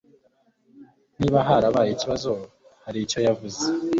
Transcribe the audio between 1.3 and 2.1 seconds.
harabaye